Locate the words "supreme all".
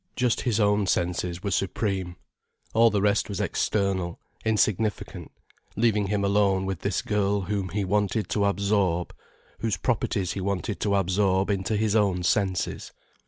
1.51-2.89